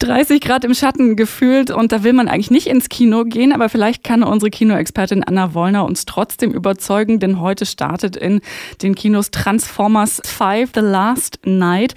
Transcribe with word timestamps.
30 0.00 0.40
Grad 0.40 0.64
im 0.64 0.74
Schatten 0.74 1.16
gefühlt 1.16 1.72
und 1.72 1.90
da 1.90 2.04
will 2.04 2.12
man 2.12 2.28
eigentlich 2.28 2.52
nicht 2.52 2.68
ins 2.68 2.88
Kino 2.88 3.24
gehen, 3.24 3.52
aber 3.52 3.68
vielleicht 3.68 4.04
kann 4.04 4.22
unsere 4.22 4.48
Kinoexpertin 4.48 5.24
Anna 5.24 5.54
Wollner 5.54 5.84
uns 5.84 6.06
trotzdem 6.06 6.52
überzeugen, 6.52 7.18
denn 7.18 7.40
heute 7.40 7.66
startet 7.66 8.14
in 8.14 8.40
den 8.80 8.94
Kinos 8.94 9.32
Transformers 9.32 10.22
5 10.24 10.70
The 10.72 10.80
Last 10.80 11.40
Night. 11.44 11.96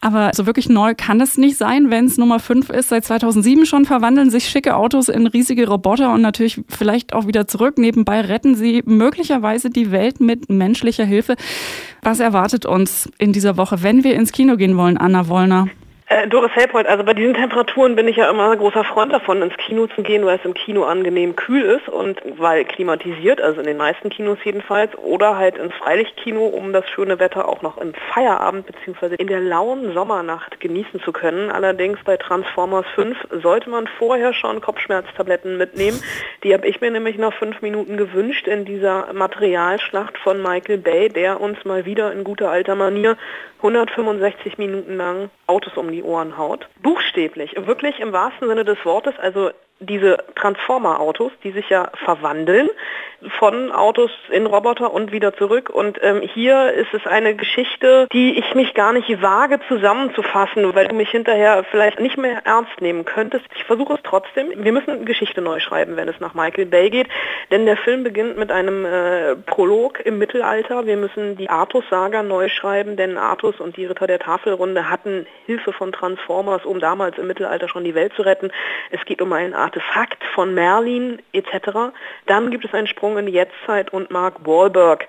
Aber 0.00 0.30
so 0.34 0.46
wirklich 0.46 0.68
neu 0.68 0.94
kann 0.96 1.20
es 1.20 1.36
nicht 1.36 1.56
sein, 1.56 1.90
wenn 1.90 2.04
es 2.04 2.16
Nummer 2.16 2.38
5 2.38 2.70
ist. 2.70 2.90
Seit 2.90 3.04
2007 3.06 3.66
schon 3.66 3.86
verwandeln 3.86 4.30
sich 4.30 4.48
schicke 4.48 4.76
Autos 4.76 5.08
in 5.08 5.26
riesige 5.26 5.66
Roboter 5.66 6.12
und 6.12 6.22
natürlich 6.22 6.60
vielleicht 6.68 7.12
auch 7.12 7.26
wieder 7.26 7.48
zurück. 7.48 7.76
Nebenbei 7.76 8.20
retten 8.20 8.54
sie 8.54 8.82
möglicherweise 8.86 9.68
die 9.68 9.90
Welt 9.90 10.20
mit 10.20 10.48
menschlicher 10.48 11.04
Hilfe. 11.04 11.34
Was 12.02 12.20
erwartet 12.20 12.66
uns 12.66 13.10
in 13.18 13.32
dieser 13.32 13.56
Woche, 13.56 13.82
wenn 13.82 14.04
wir 14.04 14.14
ins 14.14 14.30
Kino 14.30 14.56
gehen 14.56 14.76
wollen, 14.76 14.96
Anna 14.96 15.26
Wollner? 15.26 15.66
Äh, 16.12 16.28
Doris 16.28 16.50
Helpold, 16.54 16.86
also 16.86 17.04
bei 17.04 17.14
diesen 17.14 17.32
Temperaturen 17.32 17.96
bin 17.96 18.06
ich 18.06 18.16
ja 18.16 18.28
immer 18.28 18.50
ein 18.50 18.58
großer 18.58 18.84
Freund 18.84 19.14
davon, 19.14 19.40
ins 19.40 19.56
Kino 19.56 19.86
zu 19.86 20.02
gehen, 20.02 20.26
weil 20.26 20.36
es 20.36 20.44
im 20.44 20.52
Kino 20.52 20.84
angenehm 20.84 21.36
kühl 21.36 21.62
ist 21.62 21.88
und 21.88 22.20
weil 22.36 22.66
klimatisiert, 22.66 23.40
also 23.40 23.60
in 23.60 23.66
den 23.66 23.78
meisten 23.78 24.10
Kinos 24.10 24.36
jedenfalls, 24.44 24.94
oder 24.98 25.38
halt 25.38 25.56
ins 25.56 25.72
Freilichtkino, 25.76 26.44
um 26.44 26.74
das 26.74 26.86
schöne 26.90 27.18
Wetter 27.18 27.48
auch 27.48 27.62
noch 27.62 27.78
im 27.78 27.94
Feierabend 28.12 28.66
bzw. 28.66 29.14
in 29.14 29.26
der 29.26 29.40
lauen 29.40 29.94
Sommernacht 29.94 30.60
genießen 30.60 31.00
zu 31.00 31.12
können. 31.12 31.50
Allerdings 31.50 31.98
bei 32.04 32.18
Transformers 32.18 32.84
5 32.94 33.16
sollte 33.42 33.70
man 33.70 33.86
vorher 33.86 34.34
schon 34.34 34.60
Kopfschmerztabletten 34.60 35.56
mitnehmen. 35.56 35.98
Die 36.44 36.52
habe 36.52 36.66
ich 36.66 36.82
mir 36.82 36.90
nämlich 36.90 37.16
nach 37.16 37.32
fünf 37.32 37.62
Minuten 37.62 37.96
gewünscht 37.96 38.46
in 38.48 38.66
dieser 38.66 39.10
Materialschlacht 39.14 40.18
von 40.18 40.42
Michael 40.42 40.76
Bay, 40.76 41.08
der 41.08 41.40
uns 41.40 41.64
mal 41.64 41.86
wieder 41.86 42.12
in 42.12 42.22
guter 42.22 42.50
alter 42.50 42.74
Manier 42.74 43.16
165 43.62 44.58
Minuten 44.58 44.96
lang 44.96 45.30
Autos 45.46 45.76
um 45.76 45.92
die 45.92 46.01
Ohren 46.02 46.36
haut. 46.36 46.68
Buchstäblich, 46.82 47.54
wirklich 47.56 48.00
im 48.00 48.12
wahrsten 48.12 48.48
Sinne 48.48 48.64
des 48.64 48.84
Wortes, 48.84 49.14
also 49.18 49.50
diese 49.82 50.18
Transformer-Autos, 50.34 51.32
die 51.44 51.52
sich 51.52 51.68
ja 51.68 51.90
verwandeln 52.04 52.68
von 53.38 53.70
Autos 53.72 54.10
in 54.30 54.46
Roboter 54.46 54.92
und 54.92 55.12
wieder 55.12 55.34
zurück. 55.34 55.70
Und 55.70 55.98
ähm, 56.02 56.22
hier 56.22 56.72
ist 56.72 56.92
es 56.92 57.06
eine 57.06 57.34
Geschichte, 57.34 58.06
die 58.12 58.38
ich 58.38 58.54
mich 58.54 58.74
gar 58.74 58.92
nicht 58.92 59.22
wage 59.22 59.60
zusammenzufassen, 59.68 60.74
weil 60.74 60.88
du 60.88 60.94
mich 60.94 61.10
hinterher 61.10 61.64
vielleicht 61.70 62.00
nicht 62.00 62.18
mehr 62.18 62.44
ernst 62.44 62.80
nehmen 62.80 63.04
könntest. 63.04 63.44
Ich 63.54 63.64
versuche 63.64 63.94
es 63.94 64.00
trotzdem. 64.02 64.52
Wir 64.56 64.72
müssen 64.72 65.04
Geschichte 65.04 65.40
neu 65.40 65.60
schreiben, 65.60 65.96
wenn 65.96 66.08
es 66.08 66.18
nach 66.20 66.34
Michael 66.34 66.66
Bay 66.66 66.90
geht, 66.90 67.08
denn 67.50 67.66
der 67.66 67.76
Film 67.76 68.02
beginnt 68.04 68.36
mit 68.36 68.50
einem 68.50 68.84
äh, 68.84 69.36
Prolog 69.36 70.04
im 70.04 70.18
Mittelalter. 70.18 70.86
Wir 70.86 70.96
müssen 70.96 71.36
die 71.36 71.48
Artus-Saga 71.48 72.22
neu 72.22 72.48
schreiben, 72.48 72.96
denn 72.96 73.16
Artus 73.16 73.60
und 73.60 73.76
die 73.76 73.86
Ritter 73.86 74.06
der 74.06 74.18
Tafelrunde 74.18 74.90
hatten 74.90 75.26
Hilfe 75.46 75.72
von 75.72 75.92
Transformers, 75.92 76.64
um 76.64 76.80
damals 76.80 77.18
im 77.18 77.26
Mittelalter 77.26 77.68
schon 77.68 77.84
die 77.84 77.94
Welt 77.94 78.12
zu 78.14 78.22
retten. 78.22 78.50
Es 78.90 79.04
geht 79.04 79.22
um 79.22 79.32
einen 79.32 79.54
Artefakt 79.72 80.22
von 80.34 80.52
Merlin 80.52 81.22
etc. 81.32 81.92
Dann 82.26 82.50
gibt 82.50 82.64
es 82.64 82.74
einen 82.74 82.86
Sprung 82.86 83.16
in 83.16 83.26
die 83.26 83.32
Jetztzeit 83.32 83.90
und 83.92 84.10
Mark 84.10 84.46
Wahlberg 84.46 85.08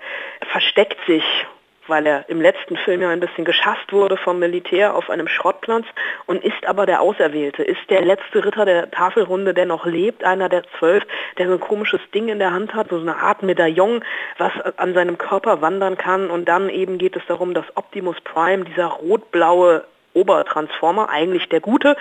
versteckt 0.51 0.97
sich 1.05 1.23
weil 1.87 2.05
er 2.07 2.29
im 2.29 2.39
letzten 2.39 2.77
Film 2.77 3.01
ja 3.01 3.09
ein 3.09 3.19
bisschen 3.19 3.43
geschasst 3.43 3.91
wurde 3.91 4.15
vom 4.15 4.39
Militär 4.39 4.95
auf 4.95 5.09
einem 5.09 5.27
Schrottplatz 5.27 5.85
und 6.27 6.41
ist 6.41 6.65
aber 6.65 6.85
der 6.85 7.01
Auserwählte, 7.01 7.61
ist 7.61 7.89
der 7.89 8.01
letzte 8.01 8.45
Ritter 8.45 8.63
der 8.63 8.89
Tafelrunde, 8.89 9.53
der 9.53 9.65
noch 9.65 9.85
lebt, 9.85 10.23
einer 10.23 10.47
der 10.47 10.63
zwölf, 10.79 11.03
der 11.37 11.47
so 11.47 11.55
ein 11.55 11.59
komisches 11.59 11.99
Ding 12.13 12.29
in 12.29 12.39
der 12.39 12.53
Hand 12.53 12.73
hat, 12.73 12.87
so 12.89 12.97
eine 12.97 13.17
Art 13.17 13.43
Medaillon, 13.43 14.01
was 14.37 14.53
an 14.77 14.93
seinem 14.93 15.17
Körper 15.17 15.61
wandern 15.61 15.97
kann 15.97 16.29
und 16.29 16.45
dann 16.47 16.69
eben 16.69 16.99
geht 16.99 17.17
es 17.17 17.23
darum, 17.27 17.53
dass 17.53 17.65
Optimus 17.75 18.15
Prime, 18.21 18.63
dieser 18.63 18.85
rot-blaue 18.85 19.83
Obertransformer, 20.13 21.09
eigentlich 21.09 21.49
der 21.49 21.59
Gute, 21.59 21.95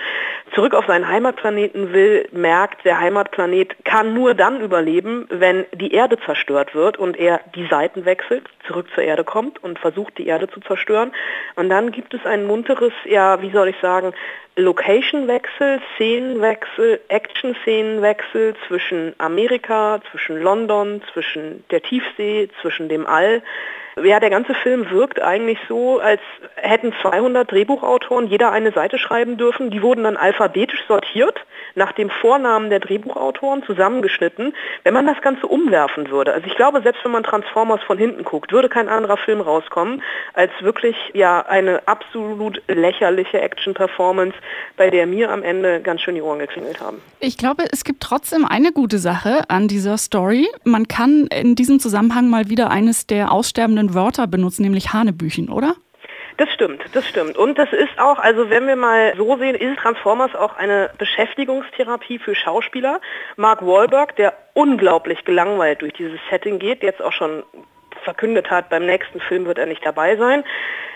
zurück 0.53 0.73
auf 0.73 0.85
seinen 0.85 1.07
Heimatplaneten 1.07 1.93
will, 1.93 2.27
merkt, 2.31 2.85
der 2.85 2.99
Heimatplanet 2.99 3.85
kann 3.85 4.13
nur 4.13 4.33
dann 4.33 4.61
überleben, 4.61 5.25
wenn 5.29 5.65
die 5.73 5.93
Erde 5.93 6.17
zerstört 6.25 6.75
wird 6.75 6.97
und 6.97 7.17
er 7.17 7.41
die 7.55 7.67
Seiten 7.67 8.05
wechselt, 8.05 8.43
zurück 8.67 8.87
zur 8.93 9.03
Erde 9.03 9.23
kommt 9.23 9.63
und 9.63 9.79
versucht, 9.79 10.17
die 10.17 10.27
Erde 10.27 10.47
zu 10.47 10.59
zerstören. 10.61 11.11
Und 11.55 11.69
dann 11.69 11.91
gibt 11.91 12.13
es 12.13 12.25
ein 12.25 12.45
munteres, 12.45 12.93
ja, 13.05 13.41
wie 13.41 13.51
soll 13.51 13.69
ich 13.69 13.77
sagen, 13.81 14.13
Location-Wechsel, 14.55 15.81
Szenenwechsel, 15.95 16.99
Action-Szenenwechsel 17.07 18.53
zwischen 18.67 19.15
Amerika, 19.17 19.99
zwischen 20.11 20.41
London, 20.41 21.01
zwischen 21.11 21.63
der 21.71 21.81
Tiefsee, 21.81 22.49
zwischen 22.61 22.87
dem 22.87 23.07
All. 23.07 23.41
Ja, 24.01 24.19
der 24.19 24.29
ganze 24.29 24.53
Film 24.55 24.89
wirkt 24.89 25.21
eigentlich 25.21 25.59
so, 25.67 25.99
als 25.99 26.21
hätten 26.55 26.93
200 27.01 27.51
Drehbuchautoren 27.51 28.27
jeder 28.27 28.51
eine 28.51 28.71
Seite 28.71 28.97
schreiben 28.97 29.37
dürfen. 29.37 29.69
Die 29.69 29.81
wurden 29.81 30.03
dann 30.03 30.17
alphabetisch 30.17 30.83
sortiert, 30.87 31.39
nach 31.75 31.91
dem 31.91 32.09
Vornamen 32.09 32.69
der 32.69 32.79
Drehbuchautoren 32.79 33.63
zusammengeschnitten. 33.63 34.53
Wenn 34.83 34.93
man 34.93 35.05
das 35.05 35.21
Ganze 35.21 35.47
umwerfen 35.47 36.09
würde, 36.09 36.33
also 36.33 36.47
ich 36.47 36.55
glaube, 36.55 36.81
selbst 36.81 37.03
wenn 37.03 37.11
man 37.11 37.23
Transformers 37.23 37.81
von 37.83 37.97
hinten 37.97 38.23
guckt, 38.23 38.51
würde 38.51 38.69
kein 38.69 38.89
anderer 38.89 39.17
Film 39.17 39.41
rauskommen, 39.41 40.01
als 40.33 40.51
wirklich 40.61 40.95
ja 41.13 41.41
eine 41.41 41.87
absolut 41.87 42.61
lächerliche 42.67 43.41
Action-Performance, 43.41 44.35
bei 44.77 44.89
der 44.89 45.05
mir 45.05 45.31
am 45.31 45.43
Ende 45.43 45.81
ganz 45.81 46.01
schön 46.01 46.15
die 46.15 46.21
Ohren 46.21 46.39
geklingelt 46.39 46.81
haben. 46.81 47.01
Ich 47.19 47.37
glaube, 47.37 47.65
es 47.71 47.83
gibt 47.83 48.01
trotzdem 48.01 48.45
eine 48.45 48.71
gute 48.71 48.97
Sache 48.97 49.43
an 49.49 49.67
dieser 49.67 49.97
Story. 49.97 50.47
Man 50.63 50.87
kann 50.87 51.27
in 51.27 51.55
diesem 51.55 51.79
Zusammenhang 51.79 52.29
mal 52.29 52.49
wieder 52.49 52.69
eines 52.69 53.07
der 53.07 53.31
aussterbenden 53.31 53.82
schönen 53.83 53.93
Wörter 53.93 54.27
benutzen, 54.27 54.63
nämlich 54.63 54.93
Hanebüchen, 54.93 55.49
oder? 55.49 55.75
Das 56.37 56.49
stimmt, 56.49 56.81
das 56.93 57.07
stimmt. 57.07 57.37
Und 57.37 57.59
das 57.59 57.71
ist 57.71 57.99
auch, 57.99 58.17
also 58.17 58.49
wenn 58.49 58.65
wir 58.65 58.75
mal 58.75 59.13
so 59.15 59.37
sehen, 59.37 59.55
ist 59.55 59.77
Transformers 59.77 60.33
auch 60.33 60.55
eine 60.57 60.89
Beschäftigungstherapie 60.97 62.17
für 62.17 62.33
Schauspieler. 62.33 62.99
Mark 63.35 63.61
Wahlberg, 63.61 64.15
der 64.15 64.33
unglaublich 64.53 65.25
gelangweilt 65.25 65.81
durch 65.81 65.93
dieses 65.93 66.19
Setting 66.31 66.57
geht, 66.57 66.81
jetzt 66.81 67.03
auch 67.03 67.11
schon 67.11 67.43
verkündet 68.03 68.49
hat, 68.49 68.69
beim 68.69 68.85
nächsten 68.85 69.19
Film 69.19 69.45
wird 69.45 69.59
er 69.59 69.67
nicht 69.67 69.85
dabei 69.85 70.17
sein. 70.17 70.43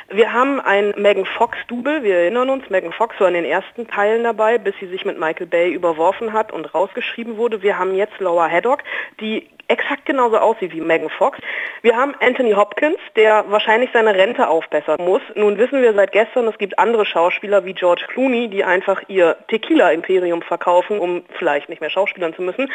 Wir 0.10 0.34
haben 0.34 0.60
ein 0.60 0.94
Megan 0.98 1.26
Fox-Double, 1.26 2.02
wir 2.02 2.16
erinnern 2.16 2.50
uns, 2.50 2.70
Megan 2.70 2.94
Fox 2.94 3.20
war 3.20 3.28
in 3.28 3.36
den 3.36 3.46
ersten 3.46 3.88
Teilen 3.88 4.24
dabei, 4.24 4.58
bis 4.58 4.74
sie 4.80 4.88
sich 4.88 5.06
mit 5.06 5.20
Michael 5.20 5.48
Bay 5.48 5.72
überworfen 5.72 6.34
hat 6.34 6.52
und 6.52 6.74
rausgeschrieben 6.74 7.38
wurde. 7.38 7.62
Wir 7.62 7.78
haben 7.78 7.94
jetzt 7.94 8.20
Laura 8.20 8.50
Haddock, 8.50 8.84
die 9.20 9.48
exakt 9.68 10.06
genauso 10.06 10.38
aussieht 10.38 10.74
wie 10.74 10.82
Megan 10.82 11.10
Fox. 11.10 11.40
Wir 11.82 11.96
haben 11.96 12.16
Anthony 12.20 12.54
Hopkins, 12.54 12.98
der 13.16 13.46
wahrscheinlich 13.50 13.90
seine 13.94 14.16
Rente 14.16 14.48
aufbessern 14.48 14.98
muss. 15.00 15.22
Nun 15.36 15.58
wissen 15.58 15.82
wir 15.82 15.94
seit 15.94 16.12
gestern, 16.12 16.48
es 16.48 16.58
gibt 16.58 16.80
andere 16.80 17.06
Schauspieler 17.06 17.66
wie 17.66 17.74
George 17.74 18.06
Clooney, 18.08 18.48
die 18.48 18.64
einfach 18.64 19.02
ihr 19.08 19.38
Tequila-Imperium 19.48 20.42
verkaufen, 20.42 21.00
um 21.00 21.24
vielleicht 21.38 21.70
nicht 21.70 21.82
mehr 21.82 21.90
schauspielern 21.90 22.34
zu 22.34 22.42
müssen. 22.42 22.72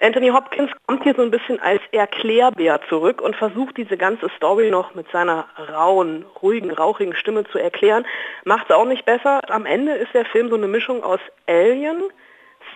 Anthony 0.00 0.28
Hopkins 0.28 0.70
kommt 0.86 1.04
hier 1.04 1.14
so 1.14 1.22
ein 1.22 1.30
bisschen 1.30 1.60
als 1.60 1.80
Erklärbär 1.92 2.80
zurück 2.88 3.20
und 3.20 3.36
versucht 3.36 3.76
diese 3.76 3.96
ganze 3.96 4.28
Story 4.36 4.70
noch 4.70 4.94
mit 4.94 5.08
seiner 5.10 5.46
rauen, 5.72 6.24
ruhigen, 6.42 6.70
rauchigen 6.70 7.14
Stimme 7.14 7.44
zu 7.44 7.58
erklären. 7.58 8.04
Macht 8.44 8.68
es 8.68 8.76
auch 8.76 8.86
nicht 8.86 9.04
besser. 9.04 9.40
Am 9.48 9.66
Ende 9.66 9.92
ist 9.92 10.12
der 10.14 10.24
Film 10.24 10.48
so 10.48 10.56
eine 10.56 10.66
Mischung 10.66 11.02
aus 11.04 11.20
Alien, 11.46 12.02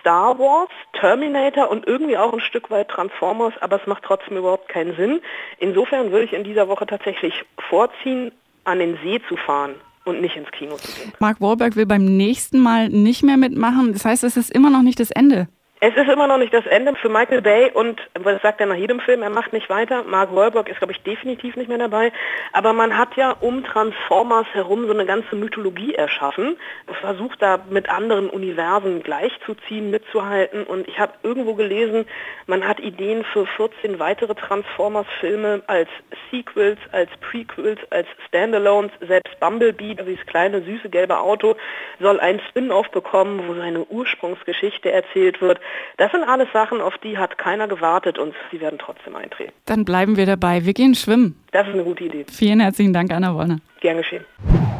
Star 0.07 0.39
Wars, 0.39 0.69
Terminator 0.93 1.69
und 1.69 1.85
irgendwie 1.85 2.17
auch 2.17 2.31
ein 2.31 2.39
Stück 2.39 2.71
weit 2.71 2.87
Transformers, 2.87 3.53
aber 3.59 3.81
es 3.81 3.85
macht 3.87 4.03
trotzdem 4.03 4.37
überhaupt 4.37 4.69
keinen 4.69 4.95
Sinn. 4.95 5.19
Insofern 5.59 6.13
würde 6.13 6.23
ich 6.23 6.31
in 6.31 6.45
dieser 6.45 6.69
Woche 6.69 6.85
tatsächlich 6.85 7.43
vorziehen, 7.69 8.31
an 8.63 8.79
den 8.79 8.97
See 9.03 9.19
zu 9.27 9.35
fahren 9.35 9.75
und 10.05 10.21
nicht 10.21 10.37
ins 10.37 10.49
Kino 10.51 10.77
zu 10.77 10.93
gehen. 10.93 11.11
Mark 11.19 11.41
Wahlberg 11.41 11.75
will 11.75 11.85
beim 11.85 12.05
nächsten 12.05 12.59
Mal 12.59 12.87
nicht 12.87 13.21
mehr 13.21 13.35
mitmachen. 13.35 13.91
Das 13.91 14.05
heißt, 14.05 14.23
es 14.23 14.37
ist 14.37 14.49
immer 14.49 14.69
noch 14.69 14.81
nicht 14.81 15.01
das 15.01 15.11
Ende. 15.11 15.49
Es 15.79 15.95
ist 15.95 16.09
immer 16.09 16.25
noch 16.25 16.39
nicht 16.39 16.55
das 16.55 16.65
Ende 16.65 16.95
für 16.95 17.07
Michael 17.07 17.43
Bay 17.43 17.69
und 17.71 18.01
das 18.15 18.41
sagt 18.41 18.59
er 18.59 18.65
nach 18.65 18.75
jedem 18.75 18.99
Film, 18.99 19.21
er 19.21 19.29
macht 19.29 19.53
nicht 19.53 19.69
weiter. 19.69 20.01
Mark 20.01 20.33
Wahlberg 20.33 20.67
ist, 20.69 20.79
glaube 20.79 20.93
ich, 20.93 21.03
definitiv 21.03 21.55
nicht 21.55 21.67
mehr 21.67 21.77
dabei. 21.77 22.11
Aber 22.51 22.73
man 22.73 22.97
hat 22.97 23.15
ja 23.15 23.35
um 23.41 23.63
Transformers 23.63 24.47
herum 24.53 24.87
so 24.87 24.93
eine 24.93 25.05
ganze 25.05 25.35
Mythologie 25.35 25.93
erschaffen, 25.93 26.57
versucht 26.99 27.43
da 27.43 27.59
mit 27.69 27.89
anderen 27.89 28.27
Universen 28.31 29.03
gleichzuziehen, 29.03 29.91
mitzuhalten. 29.91 30.63
Und 30.63 30.87
ich 30.87 30.97
habe 30.97 31.13
irgendwo 31.21 31.53
gelesen, 31.53 32.05
man 32.47 32.67
hat 32.67 32.79
Ideen 32.79 33.23
für 33.23 33.45
14 33.45 33.99
weitere 33.99 34.33
Transformers-Filme 34.33 35.61
als 35.67 35.89
Sequels, 36.31 36.79
als 36.91 37.11
Prequels, 37.21 37.79
als 37.91 38.07
Standalones. 38.27 38.91
Selbst 39.07 39.39
Bumblebee, 39.39 39.93
dieses 39.93 40.25
kleine, 40.25 40.63
süße, 40.63 40.89
gelbe 40.89 41.19
Auto, 41.19 41.55
soll 41.99 42.19
ein 42.19 42.41
Spin-off 42.49 42.89
bekommen, 42.89 43.47
wo 43.47 43.53
seine 43.53 43.85
Ursprungsgeschichte 43.85 44.91
erzählt 44.91 45.39
wird. 45.39 45.59
Das 45.97 46.11
sind 46.11 46.23
alles 46.23 46.47
Sachen, 46.53 46.81
auf 46.81 46.97
die 46.99 47.17
hat 47.17 47.37
keiner 47.37 47.67
gewartet 47.67 48.19
und 48.19 48.33
sie 48.51 48.61
werden 48.61 48.77
trotzdem 48.79 49.15
eintreten. 49.15 49.53
Dann 49.65 49.83
bleiben 49.83 50.15
wir 50.15 50.25
dabei. 50.25 50.65
Wir 50.65 50.73
gehen 50.73 50.95
schwimmen. 50.95 51.41
Das 51.51 51.67
ist 51.67 51.73
eine 51.73 51.83
gute 51.83 52.03
Idee. 52.03 52.25
Vielen 52.31 52.59
herzlichen 52.59 52.93
Dank, 52.93 53.11
Anna 53.11 53.33
Wollner. 53.33 53.57
Gern 53.81 53.97
geschehen. 53.97 54.25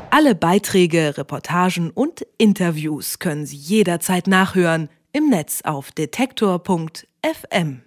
Alle 0.09 0.35
Beiträge, 0.35 1.17
Reportagen 1.17 1.91
und 1.91 2.25
Interviews 2.37 3.19
können 3.19 3.45
Sie 3.45 3.57
jederzeit 3.57 4.27
nachhören 4.27 4.89
im 5.11 5.29
Netz 5.29 5.61
auf 5.63 5.91
detektor.fm. 5.91 7.81